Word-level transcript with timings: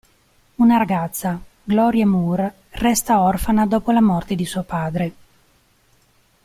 Una 0.55 0.77
ragazza, 0.77 1.39
Gloria 1.63 2.07
Moore, 2.07 2.51
resta 2.71 3.21
orfana 3.21 3.67
dopo 3.67 3.91
la 3.91 4.01
morte 4.01 4.33
di 4.33 4.45
suo 4.45 4.63
padre. 4.63 5.13